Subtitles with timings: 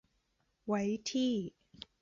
[0.67, 0.81] ไว้
[1.11, 1.33] ที่